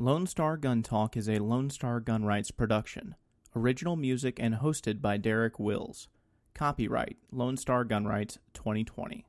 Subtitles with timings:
[0.00, 3.16] Lone Star Gun Talk is a Lone Star Gun Rights production.
[3.56, 6.06] Original music and hosted by Derek Wills.
[6.54, 9.26] Copyright Lone Star Gun Rights 2020.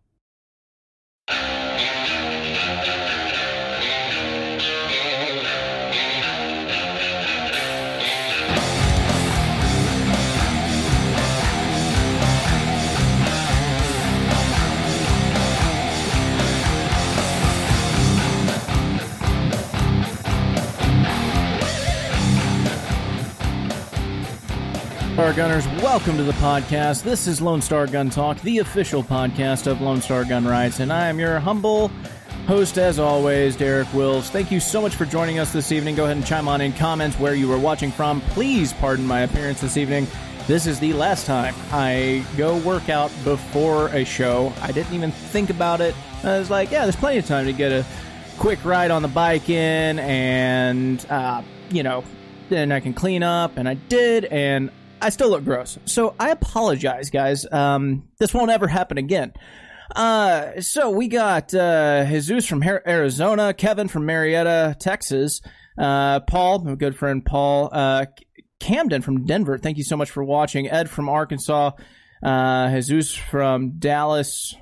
[25.20, 27.04] Star Gunners, welcome to the podcast.
[27.04, 30.94] This is Lone Star Gun Talk, the official podcast of Lone Star Gun Rights, and
[30.94, 31.90] I am your humble
[32.48, 34.30] host, as always, Derek Wills.
[34.30, 35.95] Thank you so much for joining us this evening.
[35.95, 38.22] Go ahead and chime on in comments where you were watching from.
[38.22, 40.08] Please pardon my appearance this evening.
[40.48, 44.54] This is the last time I go work out before a show.
[44.62, 45.95] I didn't even think about it.
[46.23, 47.86] I was like, yeah, there's plenty of time to get a
[48.38, 52.06] quick ride on the bike in, and, uh, you know,
[52.48, 55.78] then I can clean up, and I did, and I still look gross.
[55.86, 57.45] So I apologize, guys.
[57.52, 59.33] Um, this won't ever happen again.
[59.95, 65.41] Uh, so we got uh, Jesus from Arizona, Kevin from Marietta, Texas,
[65.78, 68.06] uh, Paul, my good friend Paul, uh,
[68.59, 69.58] Camden from Denver.
[69.58, 70.69] Thank you so much for watching.
[70.69, 71.72] Ed from Arkansas,
[72.23, 74.56] uh, Jesus from Dallas,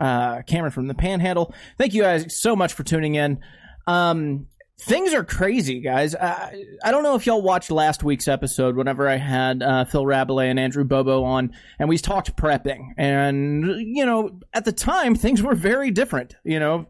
[0.00, 1.54] uh, Cameron from the Panhandle.
[1.78, 3.38] Thank you guys so much for tuning in.
[3.86, 4.46] Um,
[4.82, 6.14] things are crazy, guys.
[6.14, 10.04] I, I don't know if y'all watched last week's episode whenever I had uh, Phil
[10.04, 12.88] Rabelais and Andrew Bobo on, and we talked prepping.
[12.96, 16.86] And, you know, at the time, things were very different, you know.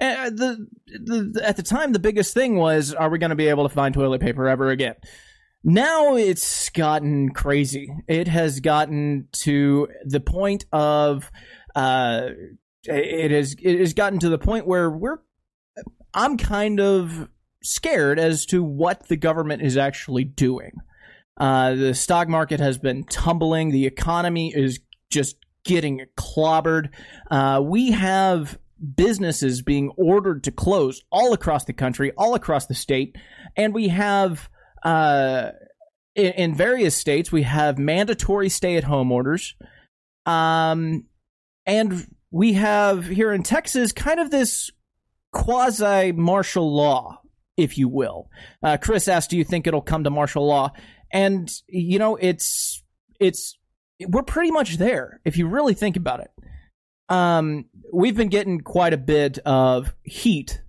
[0.00, 3.48] Uh, the, the, at the time, the biggest thing was, are we going to be
[3.48, 4.94] able to find toilet paper ever again?
[5.64, 7.92] Now it's gotten crazy.
[8.06, 11.30] It has gotten to the point of,
[11.74, 12.28] uh,
[12.84, 15.18] it has it has gotten to the point where we're
[16.14, 17.28] I'm kind of
[17.62, 20.72] scared as to what the government is actually doing.
[21.36, 23.70] Uh, the stock market has been tumbling.
[23.70, 26.90] The economy is just getting clobbered.
[27.30, 28.58] Uh, we have
[28.96, 33.16] businesses being ordered to close all across the country, all across the state,
[33.56, 34.48] and we have
[34.84, 35.50] uh,
[36.14, 39.56] in, in, various states we have mandatory stay-at-home orders,
[40.26, 41.04] um,
[41.66, 44.70] and we have here in Texas kind of this
[45.38, 47.20] quasi martial law,
[47.56, 48.28] if you will.
[48.62, 50.72] Uh, Chris asked, "Do you think it'll come to martial law?"
[51.12, 52.82] And you know, it's
[53.20, 53.56] it's
[54.06, 56.30] we're pretty much there if you really think about it.
[57.08, 60.60] Um, we've been getting quite a bit of heat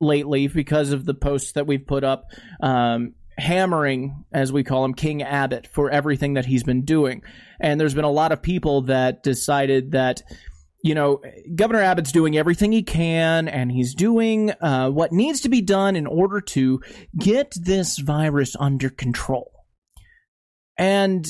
[0.00, 2.26] lately because of the posts that we've put up.
[2.62, 7.22] Um, hammering, as we call him, King Abbott for everything that he's been doing.
[7.58, 10.22] And there's been a lot of people that decided that
[10.82, 11.20] you know,
[11.54, 15.96] Governor Abbott's doing everything he can, and he's doing uh, what needs to be done
[15.96, 16.80] in order to
[17.18, 19.52] get this virus under control.
[20.78, 21.26] And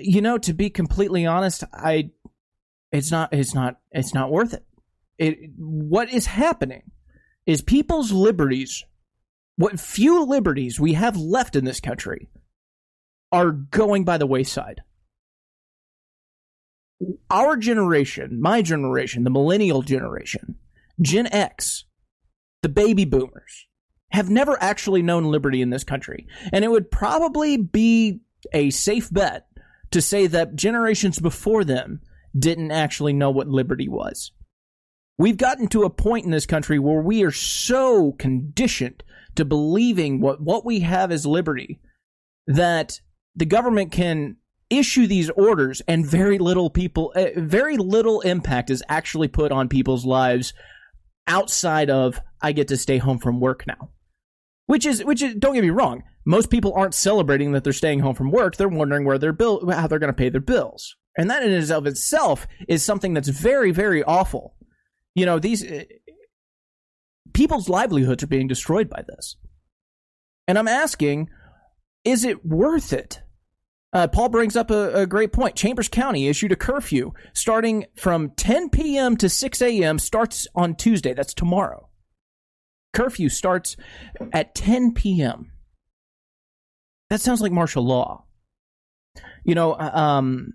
[0.00, 2.10] you know, to be completely honest, I
[2.92, 4.64] it's not it's not it's not worth it.
[5.18, 6.90] It what is happening
[7.46, 8.84] is people's liberties,
[9.56, 12.28] what few liberties we have left in this country,
[13.32, 14.82] are going by the wayside
[17.30, 20.56] our generation, my generation, the millennial generation,
[21.00, 21.84] Gen X,
[22.62, 23.66] the baby boomers,
[24.10, 26.26] have never actually known liberty in this country.
[26.52, 28.20] And it would probably be
[28.52, 29.46] a safe bet
[29.90, 32.00] to say that generations before them
[32.36, 34.32] didn't actually know what liberty was.
[35.18, 39.02] We've gotten to a point in this country where we are so conditioned
[39.34, 41.80] to believing what, what we have is liberty
[42.46, 43.00] that
[43.34, 44.36] the government can
[44.70, 49.68] issue these orders and very little people uh, very little impact is actually put on
[49.68, 50.52] people's lives
[51.26, 53.90] outside of I get to stay home from work now.
[54.66, 58.00] Which is which is don't get me wrong, most people aren't celebrating that they're staying
[58.00, 58.56] home from work.
[58.56, 60.96] They're wondering where their bill how they're going to pay their bills.
[61.16, 64.54] And that in and of itself is something that's very very awful.
[65.14, 65.84] You know, these uh,
[67.32, 69.36] people's livelihoods are being destroyed by this.
[70.46, 71.28] And I'm asking,
[72.04, 73.22] is it worth it?
[73.92, 75.56] Uh, Paul brings up a, a, great point.
[75.56, 79.16] Chambers County issued a curfew starting from 10 p.m.
[79.16, 79.98] to 6 a.m.
[79.98, 81.14] starts on Tuesday.
[81.14, 81.88] That's tomorrow.
[82.92, 83.76] Curfew starts
[84.32, 85.52] at 10 p.m.
[87.08, 88.24] That sounds like martial law.
[89.44, 90.54] You know, uh, um,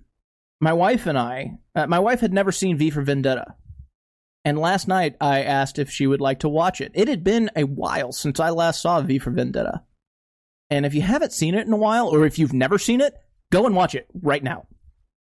[0.62, 3.56] my wife and I, uh, my wife had never seen V for Vendetta.
[4.46, 6.92] And last night I asked if she would like to watch it.
[6.94, 9.84] It had been a while since I last saw V for Vendetta.
[10.70, 13.14] And if you haven't seen it in a while, or if you've never seen it,
[13.54, 14.66] Go and watch it right now.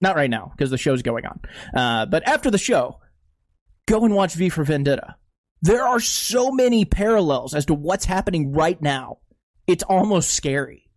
[0.03, 1.41] Not right now, because the show's going on.
[1.75, 3.01] Uh, but after the show,
[3.87, 5.17] go and watch V for Vendetta.
[5.63, 9.17] There are so many parallels as to what's happening right now
[9.67, 10.91] It's almost scary.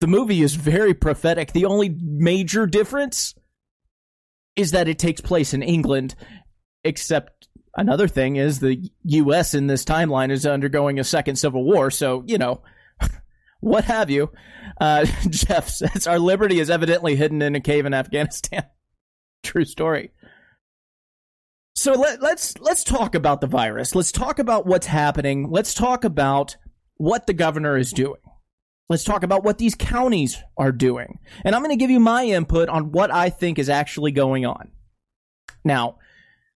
[0.00, 1.52] The movie is very prophetic.
[1.52, 3.34] The only major difference
[4.54, 6.14] is that it takes place in England,
[6.84, 9.54] except another thing is the U.S.
[9.54, 11.90] in this timeline is undergoing a second civil war.
[11.90, 12.62] So, you know,
[13.60, 14.30] what have you.
[14.80, 18.64] Uh, Jeff says our liberty is evidently hidden in a cave in Afghanistan.
[19.42, 20.10] True story.
[21.76, 23.94] So let, let's let's talk about the virus.
[23.94, 25.50] Let's talk about what's happening.
[25.50, 26.56] Let's talk about
[26.96, 28.20] what the governor is doing.
[28.88, 31.18] Let's talk about what these counties are doing.
[31.44, 34.44] And I'm going to give you my input on what I think is actually going
[34.44, 34.70] on.
[35.64, 35.96] Now,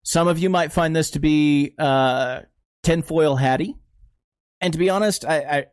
[0.02, 2.42] some of you might find this to be uh,
[2.82, 3.76] tinfoil hatty.
[4.60, 5.66] And to be honest, I, I,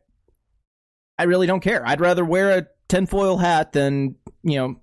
[1.18, 1.86] I really don't care.
[1.86, 4.76] I'd rather wear a tinfoil hat than, you know,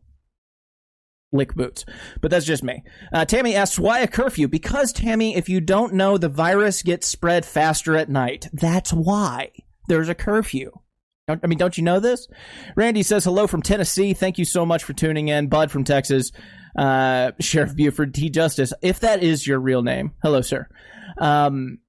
[1.33, 1.86] lick boots.
[2.22, 2.83] But that's just me.
[3.13, 4.48] Uh, Tammy asks, why a curfew?
[4.48, 8.48] Because, Tammy, if you don't know, the virus gets spread faster at night.
[8.54, 9.51] That's why
[9.88, 10.72] there's a curfew.
[11.28, 12.28] I mean, don't you know this?
[12.75, 14.13] Randy says hello from Tennessee.
[14.13, 15.48] Thank you so much for tuning in.
[15.48, 16.31] Bud from Texas.
[16.75, 18.30] Uh, Sheriff Buford T.
[18.30, 20.13] Justice, if that is your real name.
[20.24, 20.68] Hello, sir.
[21.19, 21.80] Um,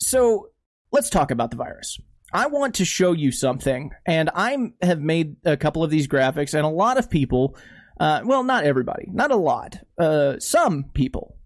[0.00, 0.48] so
[0.90, 1.98] let's talk about the virus.
[2.32, 6.54] I want to show you something, and I have made a couple of these graphics,
[6.54, 7.56] and a lot of people,
[7.98, 11.36] uh, well, not everybody, not a lot, uh, some people,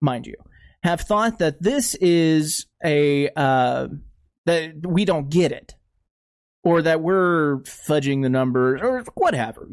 [0.00, 0.36] mind you,
[0.82, 3.88] have thought that this is a uh,
[4.46, 5.74] that we don't get it
[6.62, 9.68] or that we're fudging the numbers or whatever.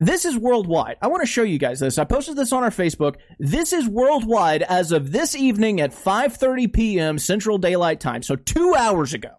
[0.00, 0.96] This is worldwide.
[1.00, 1.96] I want to show you guys this.
[1.96, 3.16] I posted this on our Facebook.
[3.38, 7.18] This is worldwide as of this evening at 5:30 p.m.
[7.18, 8.22] Central Daylight Time.
[8.24, 9.30] So 2 hours ago.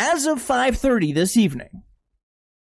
[0.00, 1.82] As of 5:30 this evening,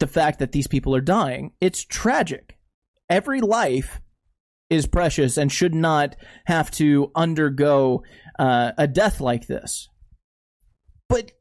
[0.00, 1.52] the fact that these people are dying.
[1.60, 2.58] It's tragic
[3.12, 4.00] every life
[4.70, 6.16] is precious and should not
[6.46, 8.02] have to undergo
[8.38, 9.90] uh, a death like this.
[11.10, 11.32] But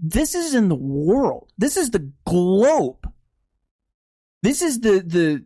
[0.00, 1.50] this is in the world.
[1.58, 3.12] This is the globe.
[4.44, 5.44] This is the the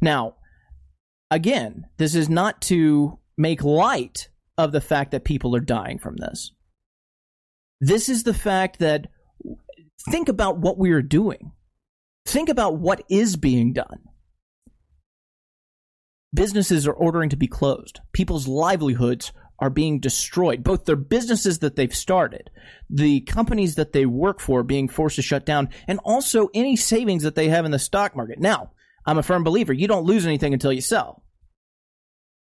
[0.01, 0.37] Now,
[1.31, 6.17] again, this is not to make light of the fact that people are dying from
[6.17, 6.53] this.
[7.81, 9.09] This is the fact that
[10.11, 11.53] think about what we are doing.
[12.27, 14.01] Think about what is being done.
[16.33, 18.01] Businesses are ordering to be closed.
[18.13, 20.63] People's livelihoods are being destroyed.
[20.63, 22.51] Both their businesses that they've started,
[22.89, 27.25] the companies that they work for being forced to shut down, and also any savings
[27.25, 28.39] that they have in the stock market.
[28.39, 28.71] Now,
[29.11, 31.25] I'm a firm believer you don't lose anything until you sell.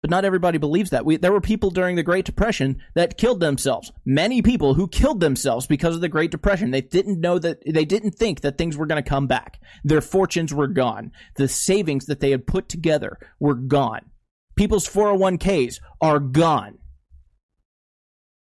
[0.02, 1.06] But not everybody believes that.
[1.06, 3.94] We, there were people during the Great Depression that killed themselves.
[4.06, 6.72] Many people who killed themselves because of the Great Depression.
[6.72, 9.62] They didn't know that, they didn't think that things were going to come back.
[9.86, 11.14] Their fortunes were gone.
[11.38, 14.12] The savings that they had put together were gone.
[14.58, 16.78] People's 401ks are gone.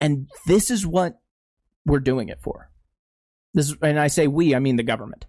[0.00, 1.18] And this is what
[1.84, 2.70] we're doing it for.
[3.52, 5.26] This and I say we, I mean the government.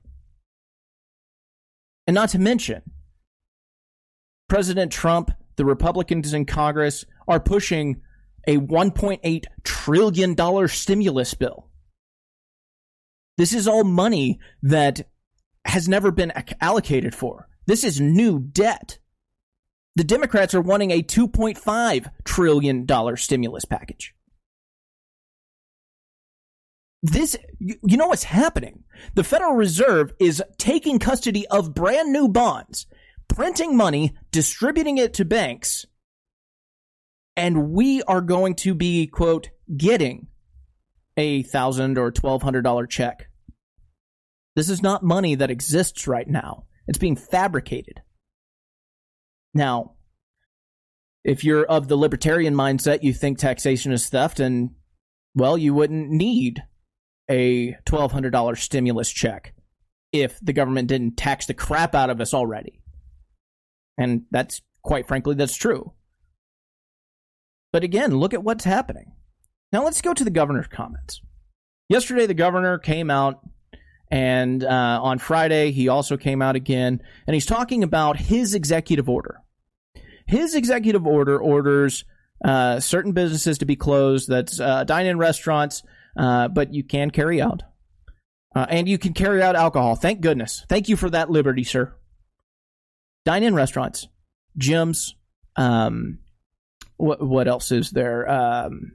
[2.08, 2.82] And not to mention,
[4.48, 8.02] President Trump, the Republicans in Congress are pushing
[8.48, 11.68] a $1.8 trillion stimulus bill.
[13.38, 15.10] This is all money that
[15.66, 17.50] has never been allocated for.
[17.66, 19.00] This is new debt.
[19.98, 24.16] The Democrats are wanting a $2.5 trillion stimulus package.
[27.04, 28.84] This, you know what's happening?
[29.14, 32.88] The Federal Reserve is taking custody of brand new bonds,
[33.28, 35.86] printing money, distributing it to banks,
[37.36, 40.28] and we are going to be, quote, getting
[41.18, 43.28] a thousand or twelve hundred dollar check.
[44.56, 46.66] This is not money that exists right now.
[46.88, 48.02] It's being fabricated.
[49.54, 49.94] Now,
[51.24, 54.72] if you're of the libertarian mindset, you think taxation is theft, and
[55.36, 56.64] well, you wouldn't need
[57.30, 59.54] a $1,200 stimulus check
[60.12, 62.82] if the government didn't tax the crap out of us already.
[63.98, 65.94] And that's quite frankly, that's true.
[67.74, 69.12] But again, look at what's happening.
[69.72, 71.22] Now let's go to the governor's comments.
[71.90, 73.42] Yesterday, the governor came out,
[74.10, 79.10] and uh, on Friday, he also came out again, and he's talking about his executive
[79.10, 79.42] order.
[80.26, 82.04] His executive order orders
[82.44, 84.30] uh, certain businesses to be closed.
[84.30, 85.84] That's uh, dine-in restaurants,
[86.18, 87.64] uh, but you can carry out.
[88.56, 89.96] Uh, and you can carry out alcohol.
[89.96, 90.66] Thank goodness.
[90.68, 91.94] Thank you for that liberty, sir.
[93.26, 94.08] Dine in restaurants,
[94.58, 95.12] gyms.
[95.56, 96.20] Um,
[96.96, 98.30] what what else is there?
[98.30, 98.94] Um,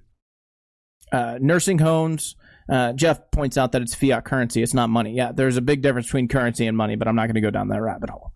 [1.12, 2.34] uh, nursing homes.
[2.68, 4.62] Uh, Jeff points out that it's fiat currency.
[4.62, 5.14] It's not money.
[5.14, 7.50] Yeah, there's a big difference between currency and money, but I'm not going to go
[7.50, 8.32] down that rabbit hole.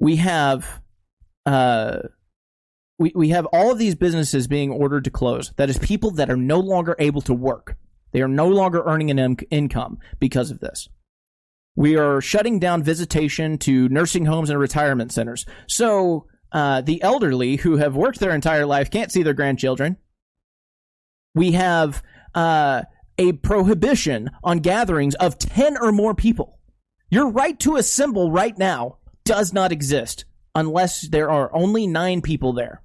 [0.00, 0.82] We have
[1.46, 2.00] uh,
[2.98, 5.52] we, we have all of these businesses being ordered to close.
[5.56, 7.76] That is people that are no longer able to work.
[8.12, 10.88] They are no longer earning an in- income because of this.
[11.74, 15.44] We are shutting down visitation to nursing homes and retirement centers.
[15.66, 19.98] So uh, the elderly who have worked their entire life can't see their grandchildren.
[21.34, 22.02] We have
[22.34, 22.84] uh,
[23.18, 26.58] a prohibition on gatherings of 10 or more people.
[27.10, 30.24] Your right to assemble right now does not exist
[30.54, 32.82] unless there are only nine people there.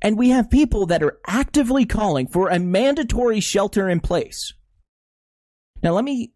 [0.00, 4.54] And we have people that are actively calling for a mandatory shelter in place.
[5.82, 6.32] Now, let me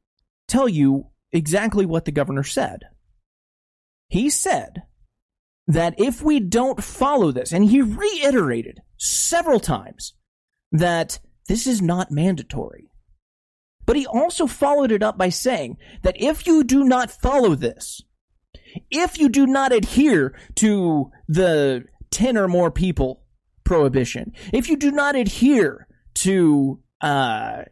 [0.49, 2.81] tell you exactly what the governor said.
[4.09, 4.83] He said
[5.67, 10.15] that if we don't follow this, and he reiterated several times
[10.73, 12.91] that this is not mandatory.
[13.87, 18.03] But he also followed it up by saying that if you do not follow this,
[18.91, 23.22] if you do not adhere to the 10 or more people
[23.73, 27.63] prohibition, if you do not adhere to uh,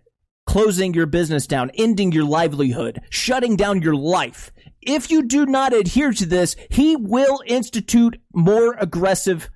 [0.47, 5.75] closing your business down, ending your livelihood, shutting down your life, if you do not
[5.75, 9.51] adhere to this, he will institute more aggressive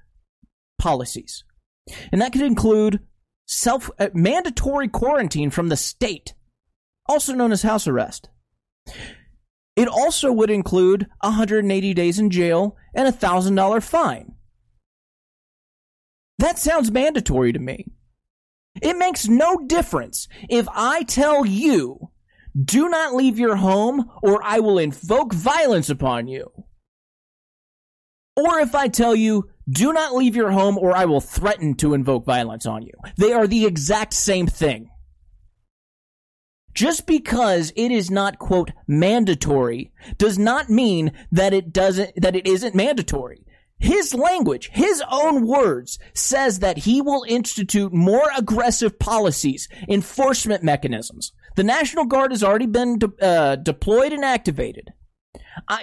[0.78, 1.44] policies.
[2.12, 3.00] And that could include
[3.46, 6.34] self uh, mandatory quarantine from the state,
[7.08, 8.28] also known as house arrest.
[9.76, 14.33] It also would include 180 days in jail and a $1,000 fine.
[16.38, 17.86] That sounds mandatory to me.
[18.82, 22.10] It makes no difference if I tell you,
[22.60, 26.50] do not leave your home or I will invoke violence upon you.
[28.36, 31.94] Or if I tell you, do not leave your home or I will threaten to
[31.94, 32.92] invoke violence on you.
[33.16, 34.90] They are the exact same thing.
[36.74, 42.48] Just because it is not, quote, mandatory does not mean that it doesn't, that it
[42.48, 43.46] isn't mandatory.
[43.84, 51.34] His language, his own words, says that he will institute more aggressive policies, enforcement mechanisms.
[51.56, 54.94] The National Guard has already been de- uh, deployed and activated.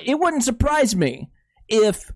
[0.04, 1.30] it wouldn't surprise me
[1.68, 2.12] if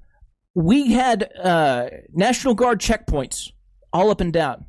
[0.56, 3.52] we had uh, National Guard checkpoints
[3.94, 4.66] all up and down.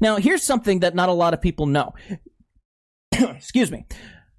[0.00, 1.94] Now, here's something that not a lot of people know.
[3.12, 3.86] Excuse me.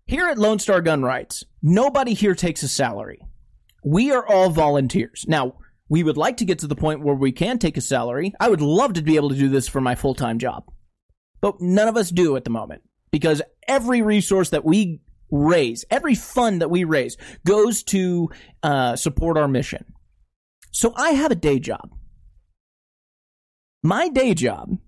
[0.08, 3.22] Here at Lone Star Gun Rights, nobody here takes a salary
[3.86, 5.26] we are all volunteers.
[5.28, 5.54] Now,
[5.88, 8.34] we would like to get to the point where we can take a salary.
[8.40, 10.66] I would love to be able to do this for my full time job.
[11.40, 16.16] But none of us do at the moment because every resource that we raise, every
[16.16, 17.16] fund that we raise
[17.46, 18.32] goes to
[18.64, 19.86] uh, support our mission.
[20.72, 21.92] So I have a day job.
[23.84, 24.80] My day job,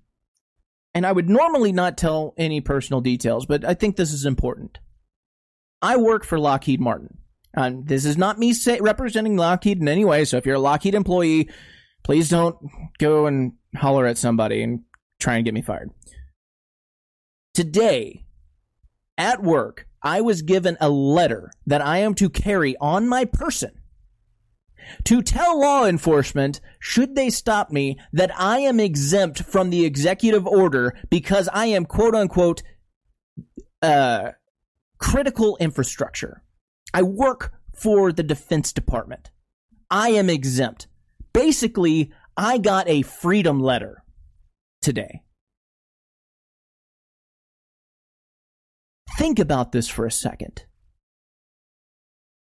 [0.95, 4.79] and I would normally not tell any personal details, but I think this is important.
[5.83, 7.19] I work for Lockheed Martin.
[7.55, 10.25] Um, this is not me say, representing Lockheed in any way.
[10.25, 11.49] So if you're a Lockheed employee,
[12.03, 12.57] please don't
[12.99, 14.81] go and holler at somebody and
[15.19, 15.89] try and get me fired.
[17.53, 18.25] Today,
[19.17, 23.71] at work, I was given a letter that I am to carry on my person
[25.05, 30.47] to tell law enforcement, should they stop me, that I am exempt from the executive
[30.47, 32.63] order because I am quote unquote
[33.81, 34.31] uh,
[34.97, 36.43] critical infrastructure.
[36.93, 39.31] I work for the Defense Department.
[39.89, 40.87] I am exempt.
[41.33, 44.03] Basically, I got a freedom letter
[44.81, 45.21] today.
[49.17, 50.65] Think about this for a second.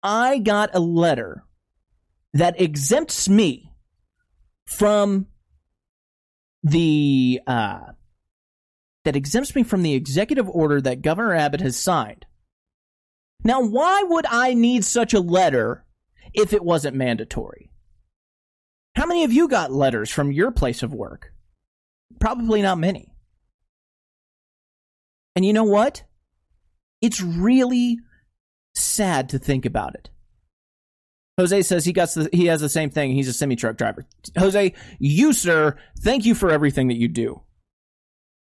[0.03, 1.45] I got a letter
[2.33, 3.73] that exempts me
[4.67, 5.27] from
[6.63, 7.93] the uh,
[9.05, 12.27] that exempts me from the executive order that Governor Abbott has signed.
[13.45, 15.85] Now, why would I need such a letter
[16.33, 17.71] if it wasn't mandatory?
[18.97, 21.33] How many of you got letters from your place of work?
[22.21, 23.13] Probably not many.
[25.37, 26.05] And you know what?
[27.03, 27.99] It's really
[28.75, 30.11] sad to think about it.
[31.37, 33.13] Jose says he got the, he has the same thing.
[33.13, 34.07] He's a semi truck driver.
[34.39, 37.43] Jose, you sir, thank you for everything that you do.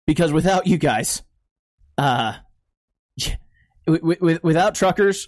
[0.06, 1.22] Because without you guys,
[1.96, 2.34] uh,
[3.86, 5.26] without truckers,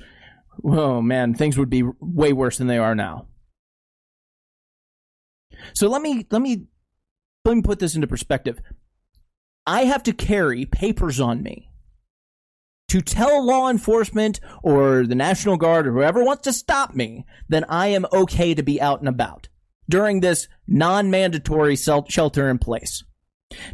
[0.62, 3.26] oh man, things would be way worse than they are now.
[5.72, 6.66] So let me let me
[7.44, 8.60] let me put this into perspective.
[9.66, 11.70] I have to carry papers on me
[12.88, 17.64] to tell law enforcement or the National Guard or whoever wants to stop me, then
[17.68, 19.48] I am okay to be out and about
[19.88, 23.02] during this non mandatory shelter in place.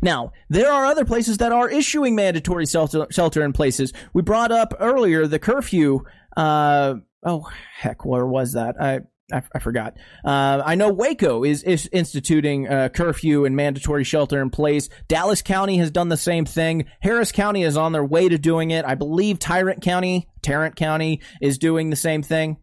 [0.02, 3.92] Now, there are other places that are issuing mandatory shelter in places.
[4.12, 6.00] We brought up earlier the curfew.
[6.36, 6.94] Uh,
[7.24, 8.76] oh, heck, where was that?
[8.80, 9.00] I
[9.32, 9.96] I, I forgot.
[10.24, 14.88] Uh, I know Waco is, is instituting a curfew and mandatory shelter in place.
[15.08, 16.86] Dallas County has done the same thing.
[17.00, 18.84] Harris County is on their way to doing it.
[18.84, 22.56] I believe Tyrant County, Tarrant County is doing the same thing.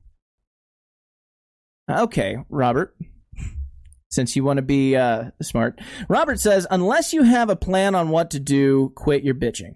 [1.90, 2.96] Okay, Robert.
[4.10, 8.10] Since you want to be uh, smart, Robert says, unless you have a plan on
[8.10, 9.76] what to do, quit your bitching.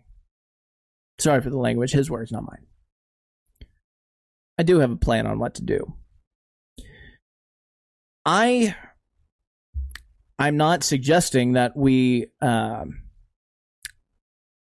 [1.19, 1.91] Sorry for the language.
[1.91, 2.65] His words, not mine.
[4.57, 5.95] I do have a plan on what to do.
[8.25, 8.75] I
[10.37, 13.03] I'm not suggesting that we um,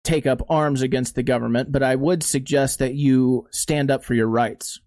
[0.04, 4.14] take up arms against the government, but I would suggest that you stand up for
[4.14, 4.82] your rights.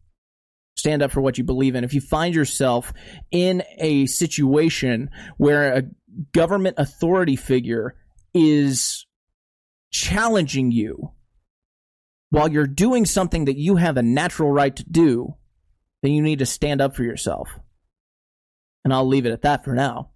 [0.83, 1.85] Stand up for what you believe in.
[1.85, 2.93] If you find yourself
[3.31, 5.83] in a situation where a
[6.33, 7.95] government authority figure
[8.35, 9.07] is
[9.93, 11.13] challenging you
[12.31, 15.37] while you're doing something that you have a natural right to do,
[16.03, 17.49] then you need to stand up for yourself.
[18.85, 20.11] And I'll leave it at that for now.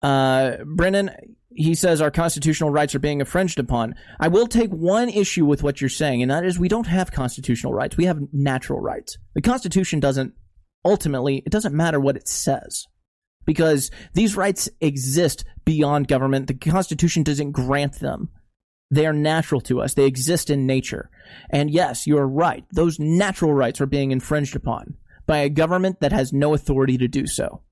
[0.00, 1.10] Uh, Brennan,
[1.52, 3.94] he says our constitutional rights are being infringed upon.
[4.18, 7.10] I will take one issue with what you're saying, and that is we don't have
[7.10, 7.96] constitutional rights.
[7.96, 9.18] We have natural rights.
[9.34, 10.34] The Constitution doesn't,
[10.84, 12.86] ultimately, it doesn't matter what it says.
[13.46, 16.46] Because these rights exist beyond government.
[16.46, 18.28] The Constitution doesn't grant them.
[18.90, 19.94] They are natural to us.
[19.94, 21.10] They exist in nature.
[21.48, 22.64] And yes, you're right.
[22.72, 24.94] Those natural rights are being infringed upon
[25.26, 27.62] by a government that has no authority to do so.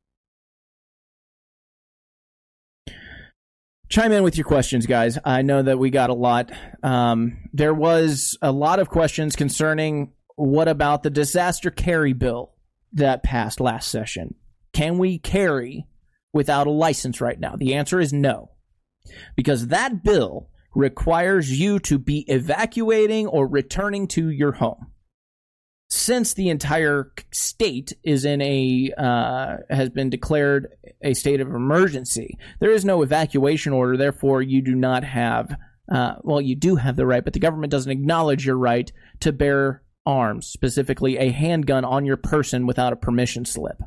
[3.89, 5.19] Chime in with your questions, guys.
[5.25, 6.53] I know that we got a lot.
[6.83, 12.53] Um, there was a lot of questions concerning what about the disaster carry bill
[12.93, 14.35] that passed last session?
[14.73, 15.87] Can we carry
[16.35, 17.57] without a license right now?
[17.57, 18.51] The answer is no.
[19.37, 24.88] Because that bill requires you to be evacuating or returning to your home
[25.89, 30.69] since the entire state is in a uh, has been declared
[31.03, 33.97] a state of emergency, there is no evacuation order.
[33.97, 35.57] Therefore, you do not have.
[35.91, 39.33] Uh, well, you do have the right, but the government doesn't acknowledge your right to
[39.33, 43.81] bear arms, specifically a handgun on your person without a permission slip.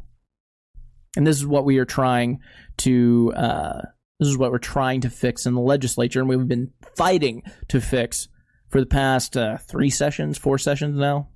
[1.15, 2.39] And this is what we are trying
[2.77, 3.33] to.
[3.35, 3.81] Uh,
[4.19, 7.79] this is what we're trying to fix in the legislature, and we've been fighting to
[7.79, 8.27] fix
[8.69, 11.27] for the past uh, three sessions, four sessions now.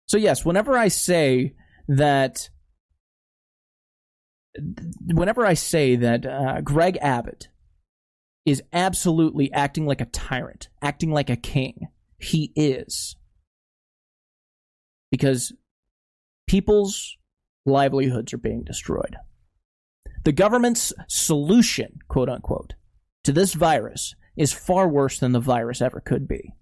[0.07, 1.55] So, yes, whenever I say
[1.87, 2.51] that,
[5.07, 7.47] whenever I say that uh, Greg Abbott
[8.45, 11.87] is absolutely acting like a tyrant, acting like a king,
[12.19, 13.15] he is.
[15.11, 15.53] Because
[16.47, 17.17] people's
[17.65, 19.17] livelihoods are being destroyed.
[20.25, 22.75] The government's solution, quote unquote,
[23.25, 26.55] to this virus is far worse than the virus ever could be.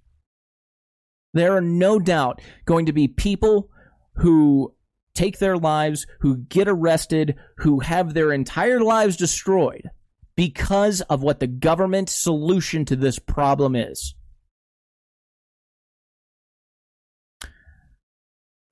[1.32, 3.70] There are no doubt going to be people
[4.16, 4.74] who
[5.14, 9.90] take their lives, who get arrested, who have their entire lives destroyed
[10.36, 14.14] because of what the government solution to this problem is.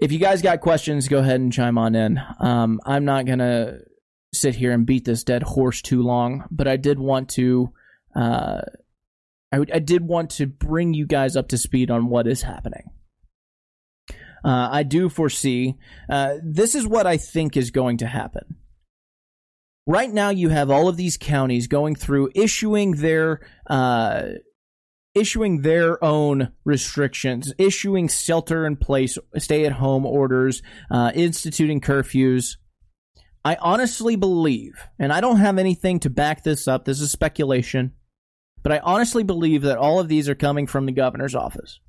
[0.00, 2.20] If you guys got questions, go ahead and chime on in.
[2.40, 3.78] Um, I'm not going to
[4.32, 7.72] sit here and beat this dead horse too long, but I did want to
[8.16, 8.62] uh,
[9.84, 12.90] did want to bring you guys up to speed on what is happening.
[14.44, 15.76] Uh, I do foresee
[16.10, 18.56] uh, this is what I think is going to happen.
[19.86, 24.22] Right now, you have all of these counties going through issuing their uh,
[25.14, 32.56] issuing their own restrictions, issuing shelter in place, stay at home orders, uh, instituting curfews.
[33.44, 36.84] I honestly believe, and I don't have anything to back this up.
[36.84, 37.92] This is speculation.
[38.62, 41.80] But I honestly believe that all of these are coming from the governor's office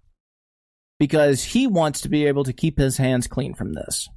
[0.99, 4.09] because he wants to be able to keep his hands clean from this.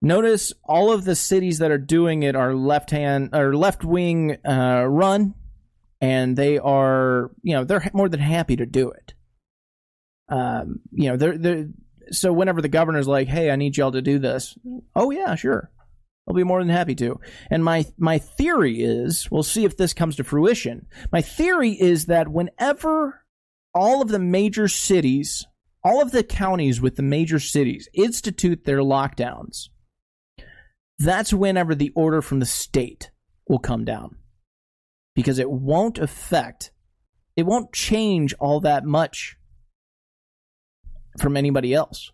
[0.00, 4.36] Notice all of the cities that are doing it are left hand or left wing
[4.46, 5.34] uh, run,
[6.04, 9.14] and they are you know they're more than happy to do it.
[10.28, 11.68] Um, you know they're they're
[12.10, 14.56] so whenever the governor's like, "Hey, I need y'all to do this,"
[14.94, 15.70] oh yeah, sure.
[16.28, 17.20] I'll be more than happy to.
[17.50, 20.86] And my my theory is, we'll see if this comes to fruition.
[21.10, 23.22] My theory is that whenever
[23.74, 25.46] all of the major cities,
[25.82, 29.68] all of the counties with the major cities institute their lockdowns,
[30.98, 33.10] that's whenever the order from the state
[33.48, 34.16] will come down.
[35.14, 36.70] Because it won't affect,
[37.36, 39.36] it won't change all that much
[41.18, 42.10] from anybody else.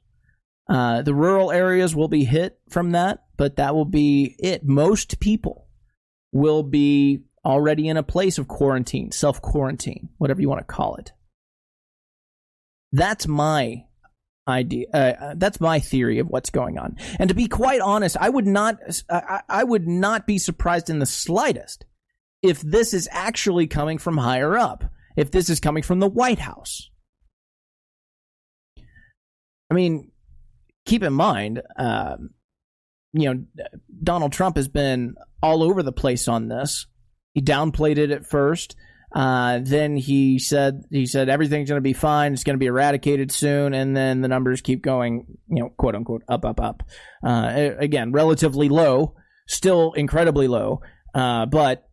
[0.68, 4.64] Uh, the rural areas will be hit from that, but that will be it.
[4.64, 5.66] Most people
[6.32, 10.96] will be already in a place of quarantine, self quarantine, whatever you want to call
[10.96, 11.12] it.
[12.92, 13.84] That's my
[14.46, 14.86] idea.
[14.92, 16.96] Uh, uh, that's my theory of what's going on.
[17.18, 18.78] And to be quite honest, I would not.
[19.10, 21.84] I, I would not be surprised in the slightest
[22.42, 24.84] if this is actually coming from higher up.
[25.16, 26.88] If this is coming from the White House.
[29.70, 30.10] I mean,
[30.86, 32.30] keep in mind, um,
[33.12, 33.44] you know,
[34.02, 36.86] Donald Trump has been all over the place on this.
[37.34, 38.76] He downplayed it at first.
[39.14, 42.32] Uh, then he said he said everything's going to be fine.
[42.32, 45.96] It's going to be eradicated soon, and then the numbers keep going, you know, quote
[45.96, 46.84] unquote, up, up, up.
[47.24, 49.16] Uh, again, relatively low,
[49.48, 50.80] still incredibly low,
[51.12, 51.89] uh, but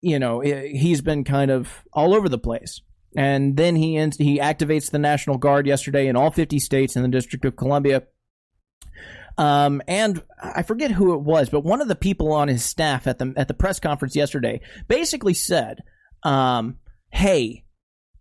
[0.00, 2.80] you know he's been kind of all over the place.
[3.16, 7.08] And then he he activates the National Guard yesterday in all 50 states in the
[7.08, 8.04] District of Columbia
[9.40, 13.06] um, and I forget who it was, but one of the people on his staff
[13.06, 15.82] at the at the press conference yesterday basically said,
[16.22, 16.76] um,
[17.10, 17.64] "Hey,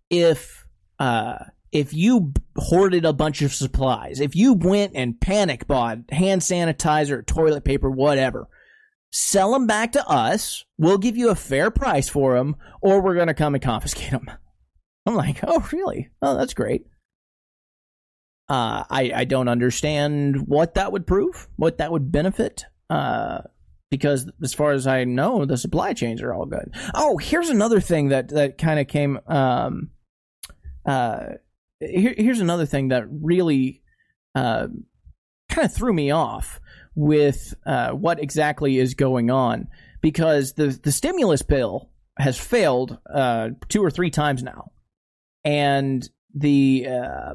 [0.10, 0.66] if
[0.98, 1.36] uh,
[1.74, 7.26] if you hoarded a bunch of supplies, if you went and panic bought hand sanitizer,
[7.26, 8.48] toilet paper, whatever."
[9.12, 10.66] Sell them back to us.
[10.78, 14.12] We'll give you a fair price for them, or we're going to come and confiscate
[14.12, 14.30] them.
[15.06, 16.10] I'm like, oh, really?
[16.22, 16.86] Oh, that's great.
[18.48, 22.66] Uh, I, I don't understand what that would prove, what that would benefit.
[22.90, 23.42] Uh,
[23.90, 26.74] because as far as I know, the supply chains are all good.
[26.94, 29.20] Oh, here's another thing that, that kind of came.
[29.28, 29.90] Um,
[30.86, 31.26] uh,
[31.80, 33.82] here, here's another thing that really
[34.36, 34.68] uh,
[35.50, 36.60] kind of threw me off
[36.96, 39.68] with uh, what exactly is going on
[40.02, 44.72] because the the stimulus bill has failed uh, two or three times now,
[45.44, 47.34] and the uh,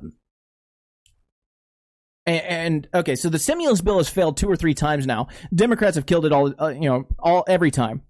[2.27, 5.29] and, and, okay, so the stimulus bill has failed two or three times now.
[5.55, 8.03] Democrats have killed it all, uh, you know, all every time.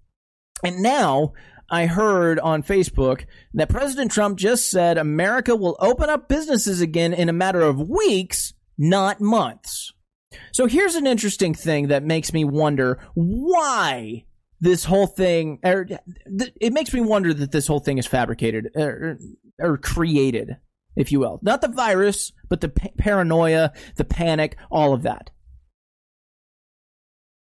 [0.63, 1.33] And now
[1.69, 7.13] I heard on Facebook that President Trump just said America will open up businesses again
[7.13, 9.93] in a matter of weeks, not months.
[10.53, 14.25] So here's an interesting thing that makes me wonder why
[14.61, 15.87] this whole thing, er,
[16.61, 18.71] it makes me wonder that this whole thing is fabricated.
[18.77, 19.19] Er,
[19.59, 20.57] or created,
[20.97, 21.39] if you will.
[21.43, 25.31] Not the virus, but the pa- paranoia, the panic, all of that.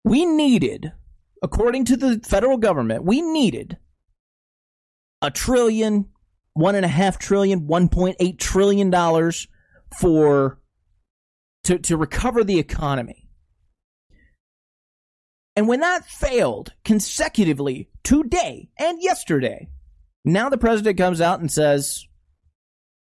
[0.03, 0.91] We needed,
[1.41, 3.77] according to the federal government, we needed
[5.21, 6.09] a trillion,
[6.53, 9.47] one and a half trillion, 1.8 trillion dollars
[9.99, 10.59] for
[11.65, 13.27] to, to recover the economy.
[15.55, 19.69] And when that failed consecutively today and yesterday,
[20.23, 22.05] now the president comes out and says,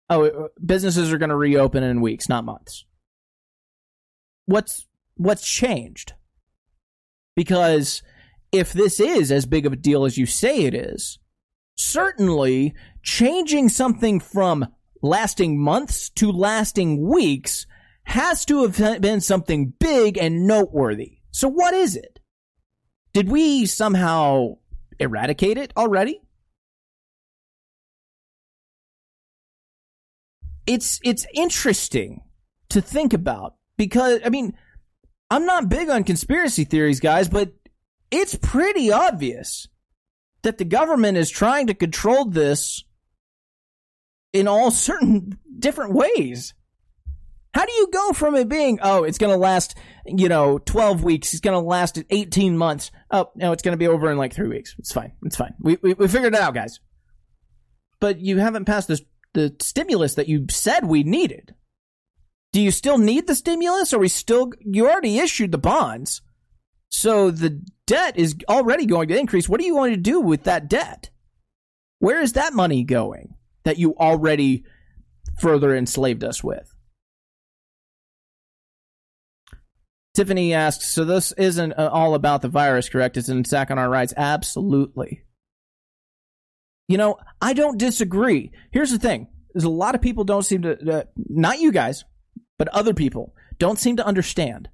[0.09, 2.85] "Oh, businesses are going to reopen in weeks, not months."
[4.47, 6.13] What's what's changed?
[7.35, 8.03] Because
[8.53, 11.19] if this is as big of a deal as you say it is,
[11.77, 14.69] certainly changing something from
[15.03, 17.67] lasting months to lasting weeks
[18.09, 21.19] has to have been something big and noteworthy.
[21.31, 22.21] So what is it?
[23.13, 24.57] Did we somehow
[24.99, 26.23] eradicate it already?
[30.67, 32.23] It's it's interesting
[32.71, 34.55] to think about because I mean,
[35.31, 37.53] I'm not big on conspiracy theories, guys, but
[38.11, 39.69] it's pretty obvious
[40.43, 42.85] that the government is trying to control this
[44.33, 46.55] in all certain different ways.
[47.55, 51.03] How do you go from it being, oh, it's going to last, you know, 12
[51.03, 52.91] weeks, it's going to last 18 months.
[53.11, 54.75] Oh, no, it's going to be over in like three weeks.
[54.79, 55.13] It's fine.
[55.23, 55.55] It's fine.
[55.61, 56.81] We, we, we figured it out, guys.
[58.01, 61.55] But you haven't passed this, the stimulus that you said we needed.
[62.53, 63.93] Do you still need the stimulus?
[63.93, 66.23] Or we still, you already issued the bonds.
[66.91, 69.49] So the debt is already going to increase.
[69.49, 71.11] What are you going to do with that debt?
[71.99, 73.35] Where is that money going
[73.65, 74.65] that you already
[75.41, 76.73] further enslaved us with?
[80.19, 83.17] Tiffany asks, so this isn't uh, all about the virus, correct?
[83.17, 84.15] It's an attack on our rights.
[84.17, 85.23] Absolutely.
[86.89, 88.51] You know, I don't disagree.
[88.73, 89.29] Here's the thing.
[89.55, 92.05] There's a lot of people don't seem to, uh, not you guys,
[92.59, 94.69] but other people don't seem to understand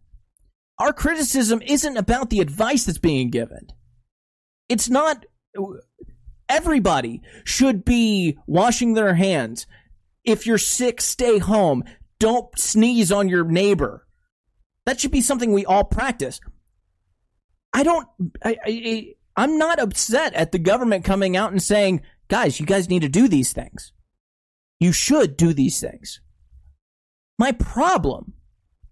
[0.79, 3.69] our criticism isn't about the advice that's being given.
[4.69, 5.25] It's not.
[6.49, 9.67] Everybody should be washing their hands.
[10.25, 11.85] If you're sick, stay home.
[12.19, 14.07] Don't sneeze on your neighbor.
[14.87, 16.41] That should be something we all practice.
[17.73, 18.07] I don't.
[18.45, 22.89] I, I, I'm not upset at the government coming out and saying, guys, you guys
[22.89, 23.93] need to do these things.
[24.79, 26.21] You should do these things.
[27.39, 28.35] My problem,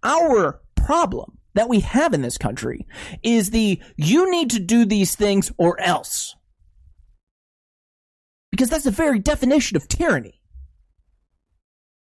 [0.03, 2.85] our problem, that we have in this country
[3.21, 6.35] is the you need to do these things or else.
[8.51, 10.41] Because that's the very definition of tyranny.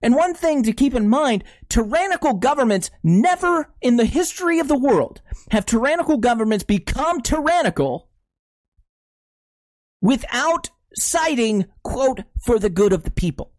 [0.01, 4.79] And one thing to keep in mind, tyrannical governments never in the history of the
[4.79, 8.09] world have tyrannical governments become tyrannical
[10.01, 13.53] without citing, quote, for the good of the people.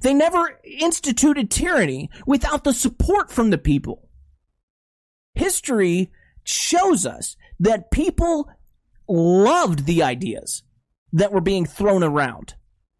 [0.00, 4.06] They never instituted tyranny without the support from the people
[5.36, 6.10] history
[6.42, 8.50] shows us that people
[9.08, 10.64] loved the ideas
[11.12, 12.54] that were being thrown around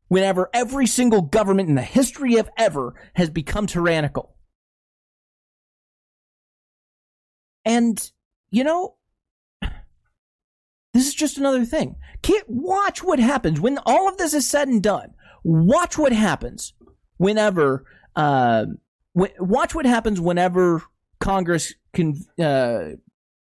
[0.09, 4.37] whenever every single government in the history of ever has become tyrannical.
[7.65, 8.11] And,
[8.51, 8.95] you know,
[10.95, 11.97] this is just another thing.
[12.23, 15.15] Can't watch what happens when all of this is said and done.
[15.43, 16.73] Watch what happens
[17.19, 18.67] whenever, uh,
[19.15, 20.83] watch what happens whenever
[21.21, 22.97] Congress can, uh,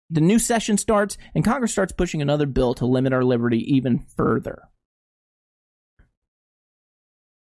[0.08, 3.98] the new session starts and Congress starts pushing another bill to limit our liberty even
[4.16, 4.62] further.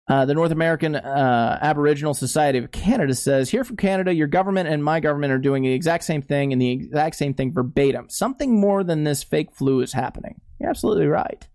[0.08, 4.70] Uh, the North American uh, Aboriginal Society of Canada says, Here from Canada, your government
[4.70, 8.10] and my government are doing the exact same thing and the exact same thing verbatim.
[8.10, 10.40] Something more than this fake flu is happening.
[10.60, 11.48] You're absolutely right.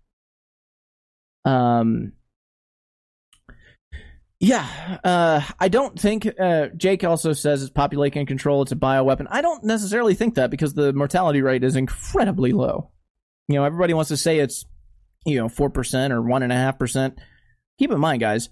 [1.45, 2.11] Um,
[4.41, 6.27] yeah, uh, I don't think.
[6.37, 9.27] Uh, Jake also says it's population control, it's a bioweapon.
[9.29, 12.91] I don't necessarily think that because the mortality rate is incredibly low.
[13.47, 14.65] You know, everybody wants to say it's,
[15.25, 17.17] you know, 4% or 1.5%
[17.81, 18.47] Keep in mind, guys,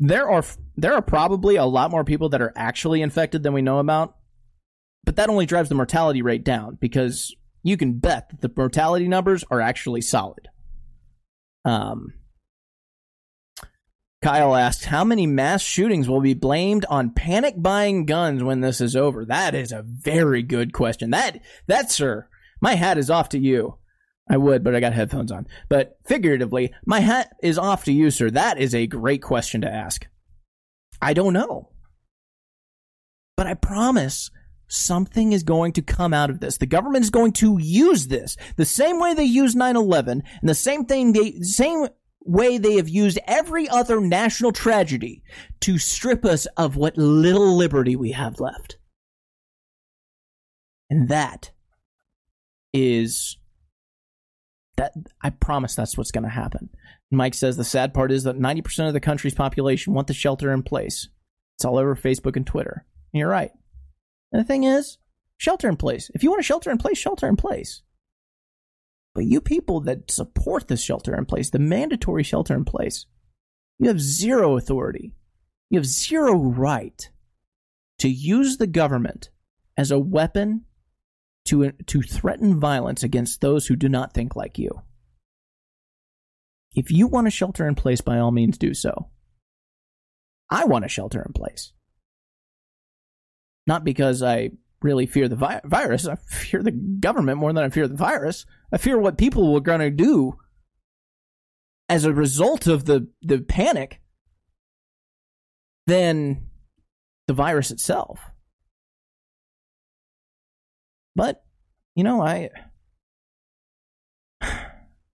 [0.00, 0.42] there are
[0.76, 4.16] there are probably a lot more people that are actually infected than we know about,
[5.04, 9.06] but that only drives the mortality rate down because you can bet that the mortality
[9.06, 10.48] numbers are actually solid.
[11.64, 12.14] Um,
[14.20, 18.80] Kyle asked, How many mass shootings will be blamed on panic buying guns when this
[18.80, 19.24] is over?
[19.24, 21.10] That is a very good question.
[21.10, 22.28] That, that, sir,
[22.60, 23.78] my hat is off to you.
[24.28, 25.46] I would, but I got headphones on.
[25.68, 28.30] But figuratively, my hat is off to you, sir.
[28.30, 30.06] That is a great question to ask.
[31.00, 31.70] I don't know.
[33.36, 34.30] But I promise
[34.68, 36.58] something is going to come out of this.
[36.58, 40.54] The government is going to use this the same way they used 9/11 and the
[40.54, 41.86] same thing they same
[42.24, 45.22] way they have used every other national tragedy
[45.60, 48.78] to strip us of what little liberty we have left.
[50.90, 51.52] And that
[52.72, 53.36] is
[54.76, 56.70] that I promise that's what's going to happen.
[57.10, 60.52] Mike says the sad part is that 90% of the country's population want the shelter
[60.52, 61.08] in place.
[61.56, 62.84] It's all over Facebook and Twitter.
[63.12, 63.52] And you're right.
[64.32, 64.98] And the thing is,
[65.38, 66.10] shelter in place.
[66.14, 67.82] If you want a shelter in place, shelter in place.
[69.14, 73.06] But you people that support the shelter in place, the mandatory shelter in place,
[73.78, 75.12] you have zero authority.
[75.70, 77.08] You have zero right
[77.98, 79.30] to use the government
[79.76, 80.64] as a weapon
[81.46, 84.70] to, to threaten violence against those who do not think like you.
[86.74, 89.08] If you want a shelter in place, by all means do so.
[90.50, 91.72] I want a shelter in place.
[93.66, 94.50] Not because I
[94.82, 96.06] really fear the vi- virus.
[96.06, 98.44] I fear the government more than I fear the virus.
[98.72, 100.36] I fear what people are going to do
[101.88, 104.00] as a result of the, the panic
[105.86, 106.48] than
[107.26, 108.20] the virus itself.
[111.16, 111.42] But,
[111.96, 112.50] you know, I.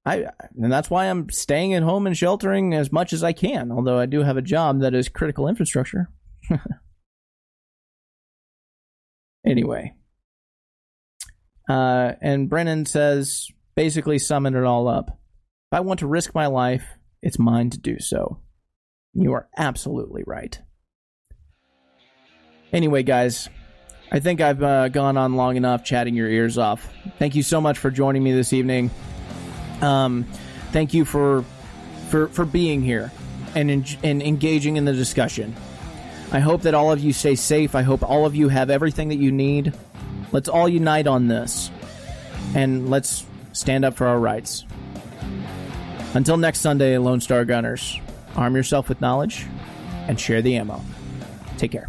[0.05, 3.71] I and that's why I'm staying at home and sheltering as much as I can,
[3.71, 6.11] although I do have a job that is critical infrastructure.
[9.45, 9.95] Anyway.
[11.69, 15.19] Uh, and Brennan says, basically summing it all up.
[15.71, 16.85] If I want to risk my life,
[17.23, 18.41] it's mine to do so.
[19.15, 20.59] You are absolutely right.
[22.73, 23.49] Anyway, guys,
[24.15, 26.87] I think I've uh, gone on long enough chatting your ears off.
[27.19, 28.91] Thank you so much for joining me this evening.
[29.81, 30.25] Um,
[30.71, 31.45] thank you for
[32.11, 33.11] for for being here
[33.55, 35.57] and en- and engaging in the discussion.
[36.31, 37.75] I hope that all of you stay safe.
[37.75, 39.73] I hope all of you have everything that you need.
[40.31, 41.71] Let's all unite on this.
[42.55, 44.67] And let's stand up for our rights.
[46.13, 47.99] Until next Sunday, Lone Star Gunners,
[48.37, 49.47] arm yourself with knowledge
[50.07, 50.83] and share the ammo.
[51.57, 51.89] Take care.